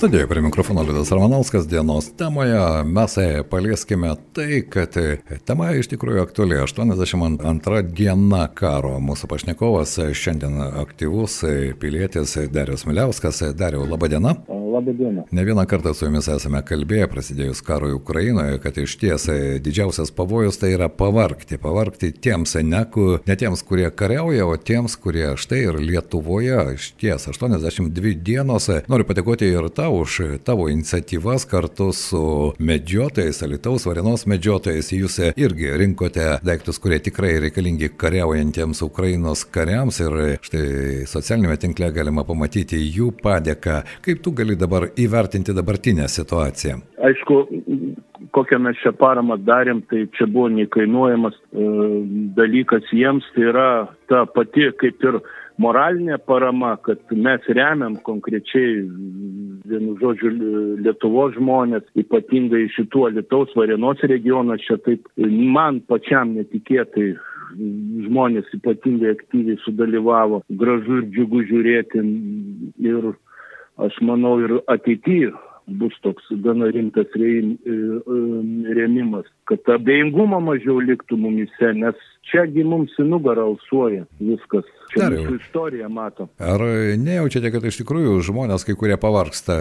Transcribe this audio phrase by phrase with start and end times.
[0.00, 3.16] Studijoje prie mikrofono Liudas Ramanauskas dienos temoje mes
[3.50, 4.96] palieskime tai, kad
[5.44, 6.56] tema iš tikrųjų aktuali.
[6.64, 8.94] 82 diena karo.
[8.96, 11.42] Mūsų pašnekovas šiandien aktyvus
[11.84, 13.42] pilietis Darius Miliauskas.
[13.52, 14.32] Dariu, laba diena.
[14.70, 15.24] Labą dieną.
[15.32, 19.26] Ne vieną kartą su jumis esame kalbėję, prasidėjus karui Ukrainoje, kad iš ties
[19.64, 21.58] didžiausias pavojus tai yra pavarkti.
[21.58, 22.84] Pavarkti tiems, ne,
[23.26, 26.60] ne tiems, kurie kariauja, o tiems, kurie štai ir Lietuvoje.
[26.76, 28.68] Iš ties 82 dienos.
[28.88, 32.22] Noriu patikoti ir tau už tavo iniciatyvas kartu su
[32.58, 34.92] medžiotojais, Alitaus Varinos medžiotojais.
[34.94, 40.64] Jūs irgi rinkote daiktus, kurie tikrai reikalingi kariaujantiems Ukrainos kariams ir štai
[41.10, 43.80] socialinėme tinkle galima pamatyti jų padėką.
[44.04, 46.78] Kaip tu gali dabar įvertinti dabartinę situaciją?
[47.10, 47.36] Aišku,
[48.36, 51.68] kokią mes šią paramą darėm, tai čia buvo nekainuojamas e,
[52.38, 53.68] dalykas jiems, tai yra
[54.10, 55.20] ta pati kaip ir
[55.60, 58.84] moralinė parama, kad mes remiam konkrečiai,
[59.70, 60.32] vienu žodžiu,
[60.84, 67.12] Lietuvos žmonės, ypatingai šitų Lietuvos Varienos regionas, čia taip man pačiam netikėtai
[68.06, 72.04] žmonės ypatingai aktyviai sudalyvavo, gražu ir džiugu žiūrėti
[72.86, 73.10] ir
[73.86, 75.32] aš manau ir ateityje
[75.78, 77.10] bus toks gana rimtas
[78.74, 81.98] rėmimas, kad abejingumo mažiau liktų mumise, nes
[82.30, 84.66] čiagi mums į nugarą alsuoja viskas.
[84.90, 86.26] Čia Dar mūsų istorija mato.
[86.42, 86.64] Ar
[86.98, 89.54] nejaučiate, kad iš tikrųjų žmonės kai kurie pavarksta?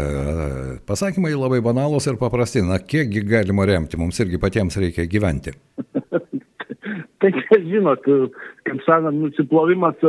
[0.89, 2.66] Pasakymai labai banalūs ir paprasti.
[2.66, 5.54] Na, kiekgi galima remti, mums irgi patiems reikia gyventi.
[7.22, 8.02] tai, žinot,
[8.66, 10.02] kaip sakant, nusiplovimas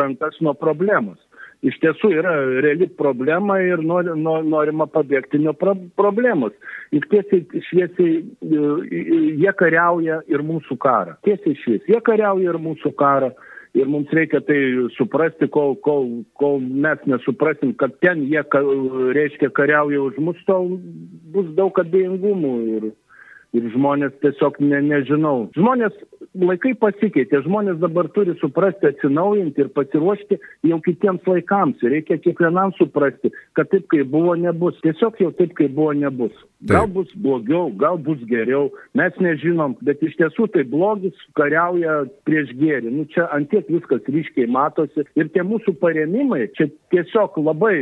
[0.00, 1.20] rankas nuo problemos
[1.66, 6.54] iš tiesų yra reali problema ir nori, norima pabėgti nuo pro, problemos.
[6.94, 8.22] Ir tiesiai šviesiai
[9.42, 11.18] jie kariauja ir mūsų karą.
[11.26, 13.32] Tiesiai šviesiai jie kariauja ir mūsų karą.
[13.76, 14.56] Ir mums reikia tai
[14.96, 16.06] suprasti, kol, kol,
[16.40, 18.40] kol mes nesuprasim, kad ten jie,
[19.14, 20.78] reiškia, kariauja už mus, tol
[21.34, 22.54] bus daug abejingumų.
[22.78, 22.88] Ir,
[23.56, 25.48] ir žmonės tiesiog ne, nežinau.
[25.56, 25.96] Žmonės
[26.38, 31.82] laikai pasikeitė, žmonės dabar turi suprasti, atsinaujinti ir pasiruošti jau kitiems laikams.
[31.94, 34.78] Reikia kiekvienam suprasti, kad taip, kaip buvo, nebus.
[34.84, 36.36] Tiesiog jau taip, kaip buvo, nebus.
[36.66, 36.94] Gal Taip.
[36.96, 42.90] bus blogiau, gal bus geriau, mes nežinom, bet iš tiesų tai blogis kariauja prieš gėrį.
[42.90, 47.76] Nu, čia antiek viskas ryškiai matosi ir tie mūsų paremimai, čia tiesiog labai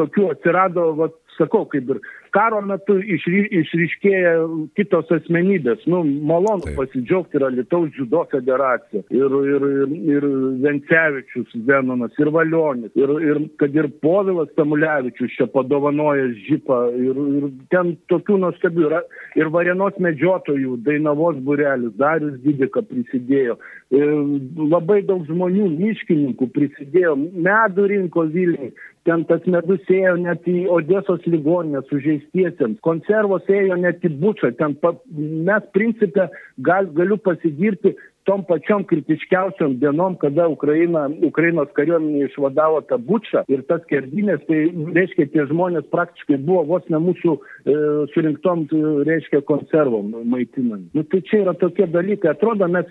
[0.00, 2.00] tokių atsirado, va, sakau, kaip ir
[2.34, 4.32] karo metu išry, išryškėja
[4.78, 5.84] kitos asmenybės.
[5.90, 6.78] Nu, malonu Taip.
[6.80, 10.26] pasidžiaugti yra Lietuvos judo federacija ir, ir, ir, ir
[10.64, 17.48] Vencevičius Zenonas, ir Valionis, ir, ir kad ir Povilas Tamulevičius čia padovanoja žipą ir, ir
[17.74, 19.04] ten tokių nuostabių yra
[19.38, 23.58] ir Varienos medžiotojų, Dainavos burelis, Darius Didika prisidėjo,
[23.94, 24.10] ir
[24.58, 28.72] labai daug žmonių, miškininkų prisidėjo, medų rinko Vilniui,
[29.04, 34.76] ten tas medus ėjo net į Odesos ligoninę sužeistiesiems, konservos ėjo net į bučą, ten
[34.80, 36.28] pa, mes principę
[36.64, 37.94] gal, galiu pasigirti
[38.24, 44.60] tom pačiom kritiškiausiom dienom, kada Ukraina, Ukrainos kariuomenė išvadavo tą bučą ir tas kerdinės, tai
[44.96, 47.76] reiškia, tie žmonės praktiškai buvo vos ne mūsų e,
[48.14, 50.88] surinktom, e, reiškia, konservom maitinami.
[50.96, 52.88] Nu, tai čia yra tokie dalykai, atrodo, mes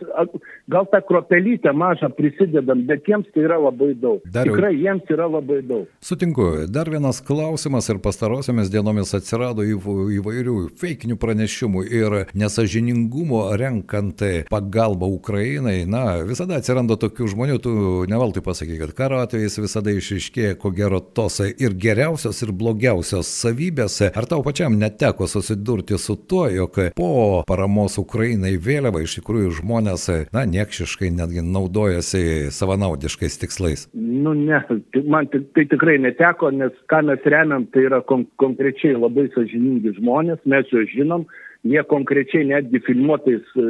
[0.72, 4.22] gal tą kropelytę mažą prisidedam, bet jiems tai yra labai daug.
[4.30, 4.54] Dariau.
[4.56, 5.90] Tikrai jiems yra labai daug.
[6.04, 6.52] Sutinku.
[6.74, 14.22] Dar vienas klausimas ir pastarosiomis dienomis atsirado įv- įvairių feikinių pranešimų ir nesažiningumo renkant
[14.54, 15.22] pagalbą Ukrainai.
[15.23, 17.72] Na, visada atsiranda tokių žmonių, tu
[18.11, 24.01] nevaltai pasakai, kad karo atvejais visada išriškėja ko gero tos ir geriausios, ir blogiausios savybės.
[24.11, 30.09] Ar tau pačiam neteko susidurti su tuo, jog po paramos Ukrainai vėliava iš tikrųjų žmonės,
[30.35, 33.88] na, niekšiškai netgi naudojasi savanaudiškais tikslais?
[33.94, 38.97] Nu, ne, tai man tai, tikrai neteko, nes ką mes remiam, tai yra kon konkrečiai
[38.97, 41.25] labai sažiningi žmonės, mes juos žinom,
[41.63, 43.66] jie konkrečiai netgi filmuotais e,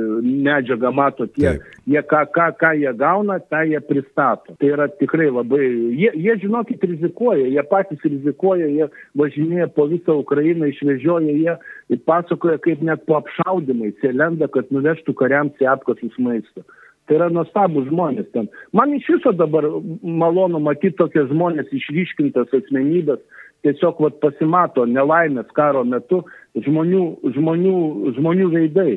[0.46, 1.80] medžiagą mato tie, Taip.
[1.94, 4.56] jie ką, ką, ką jie gauna, tą jie pristato.
[4.60, 8.90] Tai yra tikrai labai, jie, jie žinokit, rizikuoja, jie patys rizikuoja, jie
[9.20, 11.58] važinėja po visą Ukrainą, išvežioja, jie
[11.94, 16.66] ir pasakoja, kaip net po apšaudimais jie lenda, kad nuvežtų kariams į apkasus maistą.
[17.04, 18.48] Tai yra nuostabus žmonės ten.
[18.72, 19.66] Man iš viso dabar
[20.02, 23.20] malonu matyti tokie žmonės išryškintas asmenybės,
[23.64, 26.24] tiesiog vat, pasimato nelaimės karo metu
[26.66, 27.04] žmonių,
[27.36, 27.76] žmonių,
[28.18, 28.94] žmonių veidai.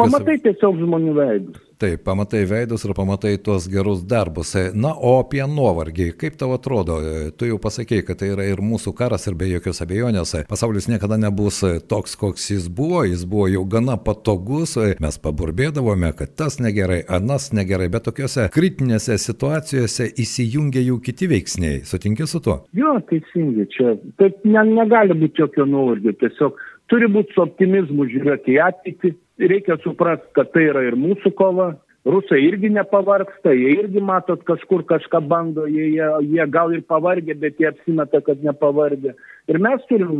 [0.00, 1.67] Pamatai tiesiog žmonių veidus.
[1.78, 4.50] Taip, pamatai veidus ir pamatai tuos gerus darbus.
[4.74, 6.96] Na, o apie nuovargį, kaip tau atrodo,
[7.38, 11.14] tu jau pasakėjai, kad tai yra ir mūsų karas ir be jokios abejonės, pasaulis niekada
[11.22, 17.04] nebus toks, koks jis buvo, jis buvo jau gana patogus, mes paburbėdavome, kad tas negerai,
[17.06, 21.84] anas negerai, bet tokiuose kritinėse situacijose įsijungia jau kiti veiksniai.
[21.86, 22.58] Sutinki su tuo?
[22.74, 26.58] Jo, teisingai, čia taip ne, negali būti jokio nuovargio, tiesiog
[26.90, 29.14] turi būti su optimizmu žiūrėti į ateitį.
[29.38, 31.74] Reikia suprasti, kad tai yra ir mūsų kova.
[32.08, 37.34] Rusai irgi nepavargsta, jie irgi matot kažkur kažką bando, jie, jie, jie gal ir pavargė,
[37.42, 39.12] bet jie apsimeta, kad nepavargė.
[39.50, 40.14] Ir mes turim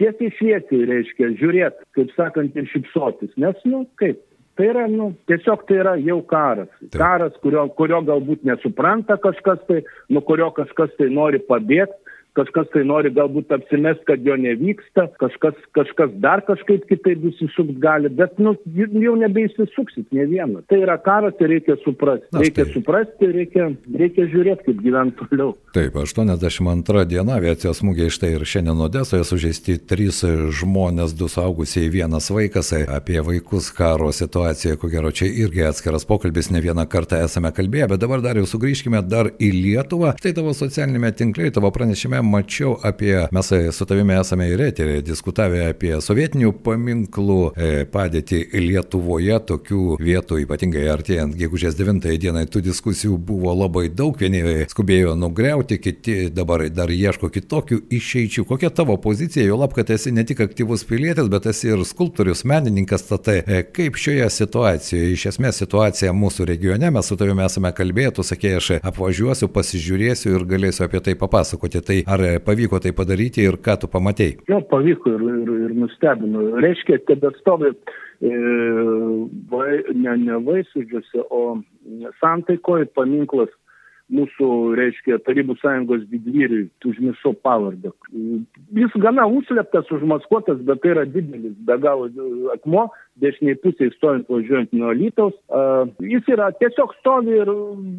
[0.00, 3.34] tiesiai šviesiai, reiškia, žiūrėti, kaip sakant, ir šipsotis.
[3.42, 4.22] Nes, nu, kaip,
[4.56, 6.70] Tai yra, nu, tiesiog tai yra jau karas.
[6.78, 6.94] Taip.
[6.96, 12.05] Karas, kurio, kurio galbūt nesupranta kažkas tai, nuo kurio kažkas tai nori pabėgti,
[12.36, 18.10] kažkas tai nori galbūt apsimest, kad jo nevyksta, kažkas, kažkas dar kažkaip kitaip įsisukt gali,
[18.12, 20.62] bet nu, jau nebeįsisuksit ne vieną.
[20.70, 22.28] Tai yra karas ir reikia suprasti.
[22.34, 22.74] Na, reikia tai.
[22.74, 23.68] suprasti, reikia,
[24.02, 25.54] reikia žiūrėti, kaip gyventi toliau.
[25.76, 30.22] Taip, 82 diena aviacijos smūgiai štai ir šiandien Odesoje sužeisti trys
[30.60, 32.72] žmonės, du saugusiai, vienas vaikas.
[32.92, 37.90] Apie vaikus karo situaciją, ko gero, čia irgi atskiras pokalbis, ne vieną kartą esame kalbėję,
[37.92, 40.14] bet dabar dar jau sugrįžkime dar į Lietuvą.
[40.22, 45.62] Tai tavo socialinėme tinkle, tavo pranešime mačiau apie, mes su tavimi esame ir eterį diskutavę
[45.70, 53.16] apie sovietinių paminklų e, padėtį Lietuvoje, tokių vietų, ypatingai artėjant gegužės 9 dienai, tų diskusijų
[53.18, 58.46] buvo labai daug, vieni skubėjo nugriauti, kiti dabar dar ieško kitokių išeičių.
[58.48, 62.44] Kokia tavo pozicija, jo lab, kad esi ne tik aktyvus pilietis, bet esi ir skulptorius,
[62.48, 67.72] menininkas, tatai e, kaip šioje situacijoje, iš esmės situacija mūsų regione, mes su tavimi esame
[67.76, 71.82] kalbėję, tu sakė, aš apvažiuosiu, pasižiūrėsiu ir galėsiu apie tai papasakoti.
[71.86, 74.38] Tai ar Ar pavyko tai padaryti ir ką tu pamatėjai?
[74.48, 76.44] Jo, pavyko ir, ir, ir nustebino.
[76.64, 78.32] Reiškia, tebe stovi e,
[79.50, 81.58] vai, ne, ne vaisudžiuose, o
[82.22, 83.52] santaikoje paminklas
[84.12, 84.48] mūsų,
[84.78, 87.90] reiškia, Tarybų sąjungos didvyriui, užmiršau pavardę.
[88.76, 92.06] Jis gana užsleptas, užmaskuotas, bet tai yra didelis, be galo
[92.54, 92.86] akmuo,
[93.22, 95.36] dešiniai pusėje stovint važiuojant nuo Lytaus.
[95.50, 97.50] Uh, jis yra tiesiog stovi ir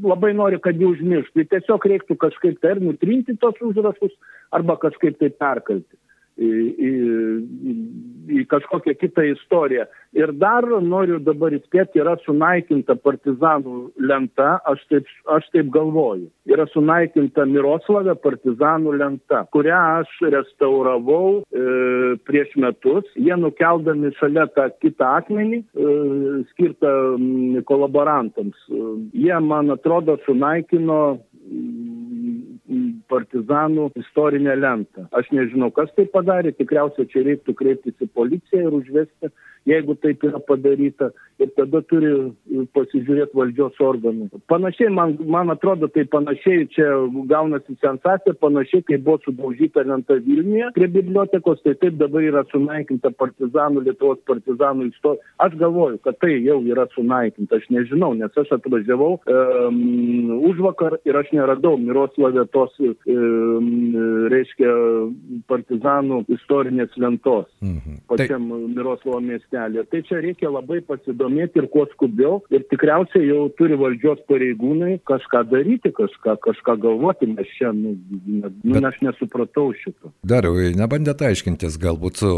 [0.07, 1.35] labai nori, kad jį užmirštų.
[1.37, 4.15] Tai tiesiog reiktų kažkaip tai ar nutrinti tos užrašus,
[4.55, 5.99] arba kažkaip tai perkalti
[6.37, 6.51] į,
[6.87, 6.91] į,
[8.37, 9.87] į kažkokią kitą istoriją.
[10.17, 16.29] Ir dar noriu dabar įspėti, yra sunaikinta partizanų lenta, aš taip, aš taip galvoju.
[16.49, 23.07] Yra sunaikinta Miroslavė partizanų lenta, kurią aš restauravau e, prieš metus.
[23.19, 25.95] Jie nukeldami šalia tą kitą akmenį, e,
[26.53, 26.93] skirtą
[27.69, 28.57] kolaborantams.
[28.69, 28.83] E,
[29.25, 31.01] jie, man atrodo, sunaikino
[33.11, 35.07] partizanų istorinę lentą.
[35.17, 39.31] Aš nežinau, kas tai padarė, tikriausiai čia reiktų kreiptis į policiją ir užvesti
[39.67, 41.11] jeigu taip yra padaryta,
[41.41, 42.11] ir tada turi
[42.75, 44.29] pasižiūrėti valdžios organų.
[44.49, 46.87] Panašiai, man, man atrodo, tai panašiai čia
[47.29, 53.11] gaunasi sensacija, panašiai, kai buvo sudaužyta lenta Vilniuje prie bibliotekos, tai taip dabar yra sunaikinta
[53.17, 55.23] partizanų, Lietuvos partizanų istorija.
[55.45, 60.97] Aš galvoju, kad tai jau yra sunaikinta, aš nežinau, nes aš atvažiavau um, už vakar
[61.07, 63.69] ir aš neradau Miroslavė tos, um,
[64.33, 64.73] reiškia,
[65.51, 67.45] partizanų istorinės lentos.
[67.61, 68.01] Mhm.
[68.09, 68.63] Pačiam tai...
[68.77, 69.83] Miroslavo mieste miestelyje.
[69.91, 72.41] Tai čia reikia labai pasidomėti ir kuo skubiau.
[72.49, 77.27] Ir tikriausiai jau turi valdžios pareigūnai kažką daryti, kažką, kažką galvoti.
[77.27, 77.95] Nes čia, nu,
[78.63, 78.83] nu Bet...
[78.83, 80.11] aš nesupratau šito.
[80.23, 82.31] Dariau, nebandėte aiškintis, galbūt su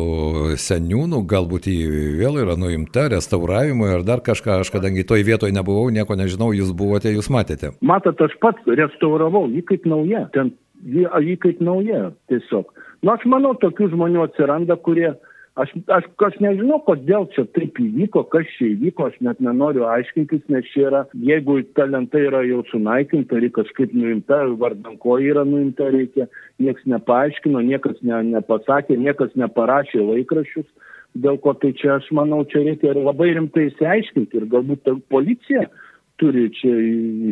[0.57, 4.61] seniūnu, galbūt jį vėl yra nuimta restauravimui ar dar kažką.
[4.63, 7.73] Aš kadangi toj vietoje nebuvau, nieko nežinau, jūs buvote, jūs matėte.
[7.81, 10.27] Matot, aš pats restauravau jį kaip nauja.
[10.35, 12.69] Ten jį, jį kaip nauja tiesiog.
[12.99, 15.13] Nu, aš manau, tokių žmonių atsiranda, kurie
[15.59, 20.45] Aš, aš, aš nežinau, kodėl čia taip įvyko, kas čia įvyko, aš net nenoriu aiškintis,
[20.53, 25.43] nes čia yra, jeigu ta lenta yra jau sunaikinta, reikia kažkaip nuimta, vardan ko yra
[25.47, 26.29] nuimta, reikia,
[26.63, 30.69] niekas nepaaiškino, niekas ne, nepasakė, niekas neparašė laikraščius,
[31.19, 35.67] dėl ko tai čia, aš manau, čia reikia labai rimtai įsiaiškinti ir galbūt policija
[36.21, 36.75] turi čia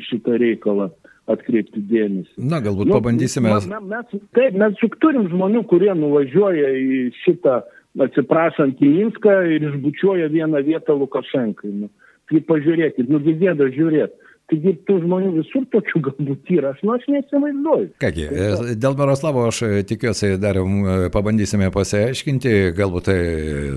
[0.10, 0.89] šitą reikalą
[1.31, 2.36] atkreipti dėmesį.
[2.39, 3.51] Na, galbūt nu, pabandysime.
[3.51, 7.62] Mes, mes, taip, mes juk turim žmonių, kurie nuvažiuoja į šitą
[8.06, 11.72] atsiprašant į Minską ir išbučiuoja vieną vietą Lukašenkai.
[11.84, 11.89] Nu,
[12.30, 14.16] tai pažiūrėkit, nu gėda žiūrėt.
[14.48, 17.89] Taigi tų žmonių visur tokių galbūt yra, aš, nu, aš neįsivaizduoju.
[18.00, 20.63] Kągi, e, dėl Miroslavo aš e, tikiuosi dar e,
[21.12, 23.18] pabandysime pasiaiškinti, galbūt tai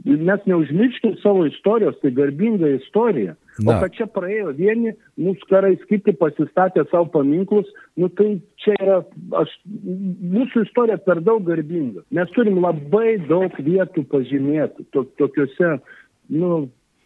[0.04, 3.36] mes neužmirškim savo istorijos, tai garbinga istorija.
[3.60, 3.78] Na.
[3.78, 8.98] O kad čia praėjo vieni, mūsų karais kiti pasistatė savo paminklus, nu tai čia yra,
[9.40, 9.54] aš,
[10.36, 12.04] mūsų istorija per daug garbinga.
[12.16, 15.78] Mes turim labai daug vietų pažymėti, to, tokiuose,
[16.36, 16.66] nu,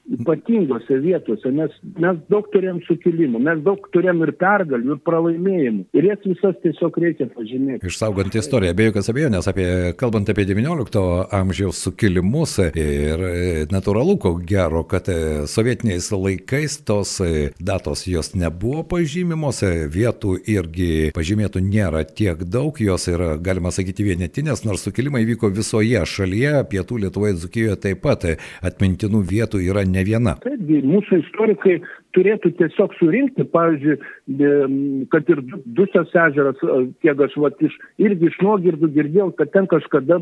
[0.10, 5.84] ypatingose vietose, nes mes daug turėjom sukilimų, mes daug turėjom ir pergalių, ir pralaimėjimų.
[5.98, 7.90] Ir jas visas tiesiog reikia pažymėti.
[7.90, 9.68] Išsaugant istoriją, be jokios abejonės, apie,
[10.00, 11.04] kalbant apie XIX
[11.40, 13.26] amžiaus sukilimus ir
[13.74, 15.10] natūralu, ko gero, kad
[15.50, 17.18] sovietiniais laikais tos
[17.62, 19.62] datos jos nebuvo pažymimos,
[19.94, 26.02] vietų irgi pažymėtų nėra tiek daug, jos yra, galima sakyti, vienetinės, nors sukilimai vyko visoje
[26.10, 28.26] šalyje, pietų Lietuvoje, Dzukijoje taip pat
[28.66, 30.36] atmintinų vietų yra ne ne viena.
[30.44, 31.80] Taip, mūsų istorikai
[32.16, 33.98] turėtų tiesiog surinkti, pavyzdžiui,
[35.14, 35.42] kad ir
[35.78, 36.62] Dusios ežeras,
[37.04, 40.20] kiek aš vat, iš, irgi iš nuogirdų girdėjau, kad ten kažkada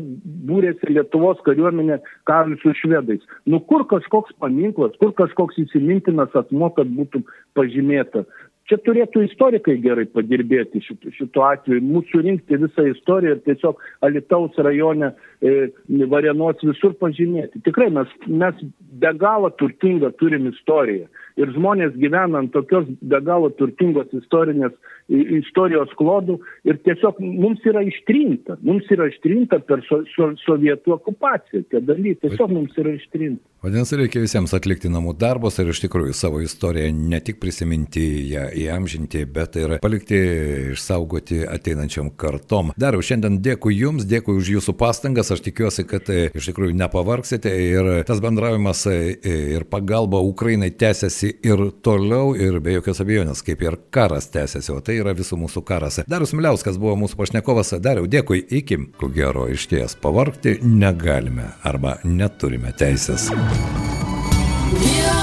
[0.48, 3.24] būrėsi Lietuvos kariuomenė karui su švedais.
[3.48, 7.24] Nu kur kažkoks paminklas, kur kažkoks įsimintinas asmo, kad būtų
[7.58, 8.26] pažymėta.
[8.68, 14.58] Čia turėtų istorikai gerai padirbėti šitu, šitu atveju, mūsų rinkti visą istoriją ir tiesiog Alitaus
[14.60, 15.70] rajone, e,
[16.12, 17.62] Varienos visur pažymėti.
[17.64, 18.60] Tikrai mes, mes
[19.00, 21.08] be galo turtingą turim istoriją
[21.38, 24.74] ir žmonės gyvena ant tokios be galo turtingos istorinės
[25.08, 26.36] istorijos klodų
[26.68, 32.28] ir tiesiog mums yra ištrinta, mums yra ištrinta per so, so, sovietų okupaciją, tie dalykai
[32.28, 33.42] tiesiog mums yra ištrinta.
[33.64, 38.44] Vadinasi, reikia visiems atlikti namų darbus ir iš tikrųjų savo istoriją ne tik prisiminti, ją
[38.54, 40.20] įamžinti, bet ir palikti,
[40.76, 42.70] išsaugoti ateinančiam kartom.
[42.78, 47.50] Dariau, šiandien dėkui Jums, dėkui už Jūsų pastangas, aš tikiuosi, kad e, iš tikrųjų nepavargsite
[47.64, 49.00] ir tas bendravimas e,
[49.56, 54.72] ir pagalba Ukrainai tęsiasi tęsiasi ir toliau ir be jokios abejonės, kaip ir karas tęsiasi,
[54.72, 56.00] o tai yra visų mūsų karas.
[56.08, 61.98] Darius Miliauskas buvo mūsų pašnekovas, dariau, dėkui, iki, ko gero iš ties pavarkti negalime arba
[62.04, 63.30] neturime teisės.
[64.78, 65.17] Yeah.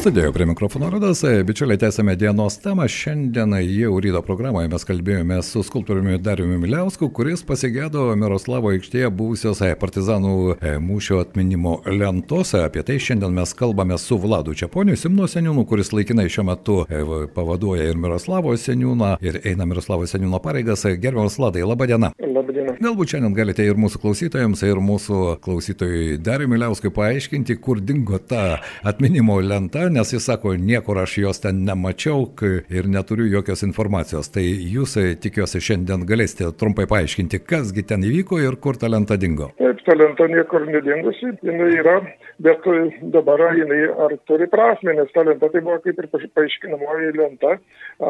[0.00, 2.86] Studijoje prie mikrofono Radas, bičiuliai, tęsėme dienos temą.
[2.88, 9.60] Šiandien jau ryto programoje mes kalbėjome su skulptoriumi Dariumi Miliausku, kuris pasigėdo Miroslavo aikštėje buvusios
[9.82, 12.54] partizanų e, mūšio atminimo lentos.
[12.56, 17.02] Apie tai šiandien mes kalbame su Vladu Čiaponiu, Simno seniūnu, kuris laikinai šiuo metu e,
[17.36, 20.86] pavaduoja ir Miroslavo seniūną, ir eina Miroslavo seniūno pareigas.
[20.88, 22.14] Gerbiamas Vladai, laba diena.
[22.24, 22.78] Labą dieną.
[22.80, 28.62] Galbūt šiandien galite ir mūsų klausytojams, ir mūsų klausytojui Dariui Miliauskui paaiškinti, kur dingo ta
[28.80, 32.28] atminimo lenta nes jis sako, niekur aš jos ten nemačiau
[32.70, 34.30] ir neturiu jokios informacijos.
[34.34, 39.18] Tai jūs e, tikiuosi šiandien galėsite trumpai paaiškinti, kasgi ten įvyko ir kur ta lenta
[39.20, 39.50] dingo.
[39.58, 41.98] Taip, ta lenta niekur nedingusi, jinai yra,
[42.42, 42.80] bet e,
[43.14, 47.56] dabar jinai ar turi prasme, nes ta lenta tai buvo kaip ir paaiškinamoji lenta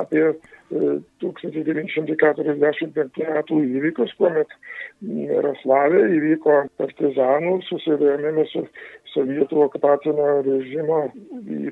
[0.02, 0.32] apie
[0.70, 4.50] 1945 e, metų įvykius, kuomet
[5.02, 8.62] Miroslavė įvyko partizanų susirėmimas su
[9.14, 11.00] sovietų okupacinio režimo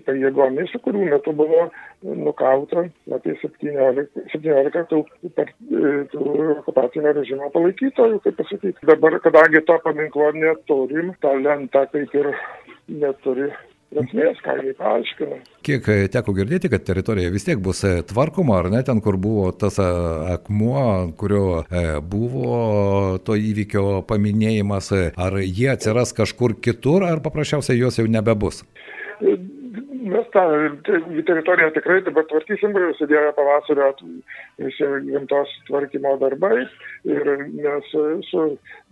[0.06, 1.68] pajėgomis, kurių metu buvo
[2.02, 4.98] nukauta apie 17, 17 tų,
[6.14, 6.22] tų
[6.58, 8.86] okupacinio režimo palaikytojų, kaip pasakyti.
[8.90, 12.32] Dabar, kadangi to paminklo neturim, ta lenta kaip ir
[12.88, 13.52] neturi
[13.92, 15.38] prasmės, ką jie paaiškina.
[15.66, 19.18] Kiek e, teko girdėti, kad teritorija vis tiek bus e, tvarkoma, ar ne, ten, kur
[19.20, 19.86] buvo tas e,
[20.34, 20.82] akmuo,
[21.20, 21.62] kurio
[22.08, 28.64] buvo to įvykio paminėjimas, ar jie atsiras kažkur kitur, ar paprasčiausiai jos jau nebebus?
[30.12, 30.44] Mes tą
[31.28, 33.90] teritoriją tikrai dabar tvarkysim, prasidėjo pavasario
[34.58, 36.64] visi gamtos tvarkymo darbai
[37.08, 37.92] ir mes
[38.30, 38.44] su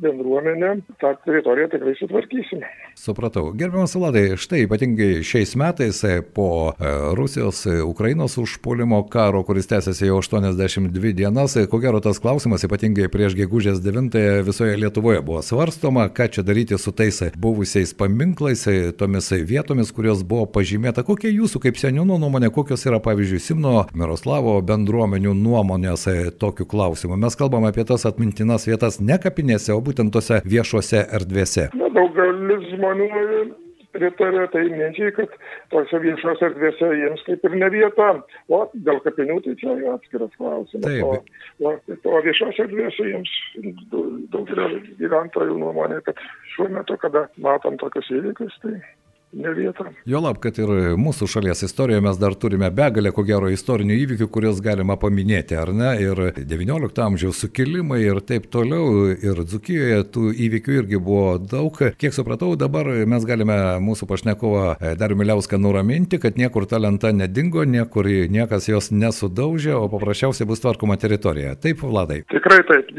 [0.02, 2.64] bendruomenė tą teritoriją tikrai sutvarkysim.
[2.96, 3.50] Supratau.
[3.56, 6.02] Gerbiamas Vladai, štai ypatingai šiais metais
[6.36, 12.00] po e, Rusijos e, Ukrainos užpuolimo karo, kuris tęsiasi jau 82 dienas, e, ko gero
[12.04, 17.22] tas klausimas ypatingai prieš gegužės 9 visoje Lietuvoje buvo svarstoma, ką čia daryti su tais
[17.36, 18.66] buvusiais paminklais,
[18.98, 24.56] tomis vietomis, kurios buvo pažymėta kokia jūsų kaip seniūno nuomonė, kokios yra, pavyzdžiui, Simno Miroslavo
[24.66, 27.18] bendruomenių nuomonės e, tokiu klausimu?
[27.20, 31.70] Mes kalbame apie tas atmintinas vietas ne kapinėse, o būtent tose viešuose erdvėse.
[31.78, 33.08] Na, daugelis žmonių
[33.96, 35.32] pritarė tai minčiai, kad
[35.72, 38.08] tose viešose erdvėse jiems kaip ir ne vieta.
[38.52, 40.84] O dėl kapinių tai čia atskiras klausimas.
[40.84, 41.06] Taip.
[41.06, 41.74] O, o,
[42.12, 43.32] o viešose erdvėse jiems
[44.34, 44.68] daugelio
[45.00, 46.20] gyventojų nuomonė, kad
[46.54, 48.76] šiuo metu, kada matom tokius įvykius, tai
[49.36, 49.84] ne vieta.
[50.08, 54.62] Jolab, kad ir mūsų šalies istorijoje mes dar turime begalę, ko gero, istorinių įvykių, kuriuos
[54.64, 55.92] galima paminėti, ar ne?
[56.02, 59.12] Ir XIX amžiaus sukilimai ir taip toliau.
[59.14, 61.76] Ir Dzukijoje tų įvykių irgi buvo daug.
[62.00, 67.12] Kiek supratau, dabar mes galime mūsų pašnekovą e, Dariu Miliauską nuraminti, kad niekur ta lenta
[67.12, 71.54] nedingo, niekur niekas jos nesudaužė, o paprasčiausiai bus tvarkoma teritorija.
[71.60, 72.22] Taip, Vladai?
[72.32, 72.92] Tikrai taip.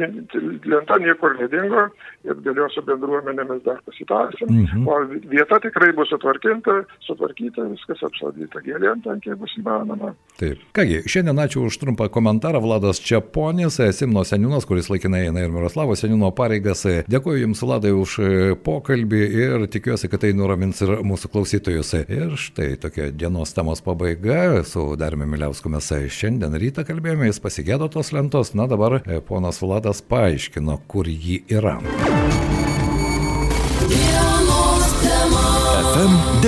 [0.67, 1.87] Lenta niekur nedingo
[2.27, 4.51] ir dėl jos bendruomenėmis dar pasitarsim.
[4.51, 4.87] Mhm.
[4.87, 4.99] O
[5.31, 10.13] vieta tikrai bus sutvarkyta sutvarkinta, sutvarkyta, viskas apsaudyta gėlėm, ten kiek bus įmanoma.
[10.37, 10.59] Taip.
[10.75, 12.59] Kągi, šiandien ačiū už trumpą komentarą.
[12.61, 16.83] Vladas Čiaponis, Simno seniūnas, kuris laikinai eina ir Miroslavo seniūno pareigas.
[17.07, 18.17] Dėkuoju Jums, Vladai, už
[18.65, 21.93] pokalbį ir tikiuosi, kad tai nuramins ir mūsų klausytojus.
[22.05, 24.63] Ir štai tokia dienos temos pabaiga.
[24.67, 28.53] Su Darimi Miliausku mes šiandien rytą kalbėjome, jis pasigėdo tos lentos.
[28.57, 31.79] Na dabar ponas Vladas paaiškino, kur ji yra.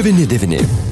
[0.01, 0.88] 99.